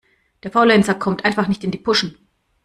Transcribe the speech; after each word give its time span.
Der 0.41 0.49
Faulenzer 0.49 0.95
kommt 0.95 1.25
einfach 1.25 1.47
nicht 1.47 1.63
in 1.63 1.69
die 1.69 1.77
Puschen. 1.77 2.17